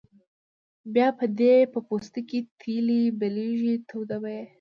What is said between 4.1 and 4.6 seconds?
به یې.